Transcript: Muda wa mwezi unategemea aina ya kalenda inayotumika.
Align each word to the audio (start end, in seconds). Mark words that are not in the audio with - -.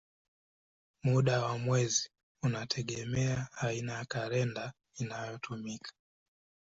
Muda 1.03 1.41
wa 1.45 1.57
mwezi 1.57 2.09
unategemea 2.43 3.47
aina 3.57 3.93
ya 3.93 4.05
kalenda 4.05 4.73
inayotumika. 4.99 5.91